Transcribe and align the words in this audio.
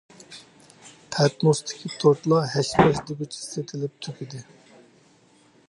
پەتنۇستىكى 1.15 1.91
تورتلار 2.03 2.49
ھەش-پەش 2.55 3.03
دېگۈچە 3.11 3.39
سېتىلىپ 3.51 4.03
تۈگىدى. 4.07 4.43